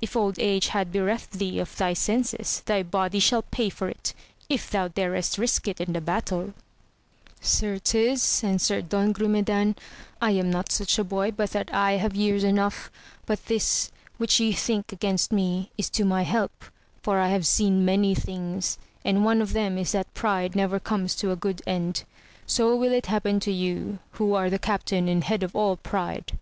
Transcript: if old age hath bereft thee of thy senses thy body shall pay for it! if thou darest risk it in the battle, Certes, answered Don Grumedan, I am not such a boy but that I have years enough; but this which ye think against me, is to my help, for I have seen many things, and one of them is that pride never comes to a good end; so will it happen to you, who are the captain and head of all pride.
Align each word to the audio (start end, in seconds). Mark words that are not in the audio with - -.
if 0.00 0.14
old 0.14 0.38
age 0.38 0.68
hath 0.68 0.92
bereft 0.92 1.32
thee 1.32 1.58
of 1.58 1.76
thy 1.78 1.92
senses 1.92 2.62
thy 2.66 2.80
body 2.80 3.18
shall 3.18 3.42
pay 3.42 3.68
for 3.68 3.88
it! 3.88 4.14
if 4.48 4.70
thou 4.70 4.86
darest 4.86 5.36
risk 5.36 5.66
it 5.66 5.80
in 5.80 5.92
the 5.94 6.00
battle, 6.00 6.54
Certes, 7.40 8.44
answered 8.44 8.88
Don 8.88 9.10
Grumedan, 9.12 9.74
I 10.22 10.30
am 10.30 10.48
not 10.48 10.70
such 10.70 10.96
a 10.96 11.02
boy 11.02 11.32
but 11.32 11.50
that 11.50 11.74
I 11.74 11.94
have 11.94 12.14
years 12.14 12.44
enough; 12.44 12.88
but 13.26 13.46
this 13.46 13.90
which 14.16 14.38
ye 14.38 14.52
think 14.52 14.92
against 14.92 15.32
me, 15.32 15.72
is 15.76 15.90
to 15.90 16.04
my 16.04 16.22
help, 16.22 16.66
for 17.02 17.18
I 17.18 17.26
have 17.30 17.44
seen 17.44 17.84
many 17.84 18.14
things, 18.14 18.78
and 19.04 19.24
one 19.24 19.42
of 19.42 19.54
them 19.54 19.76
is 19.76 19.90
that 19.90 20.14
pride 20.14 20.54
never 20.54 20.78
comes 20.78 21.16
to 21.16 21.32
a 21.32 21.34
good 21.36 21.62
end; 21.66 22.04
so 22.46 22.76
will 22.76 22.92
it 22.92 23.06
happen 23.06 23.40
to 23.40 23.50
you, 23.50 23.98
who 24.12 24.34
are 24.34 24.50
the 24.50 24.60
captain 24.60 25.08
and 25.08 25.24
head 25.24 25.42
of 25.42 25.56
all 25.56 25.74
pride. 25.76 26.38